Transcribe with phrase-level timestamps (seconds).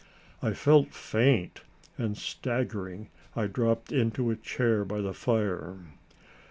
[0.41, 1.61] I felt faint,
[1.95, 5.77] and staggering, I dropped into a chair by the fire.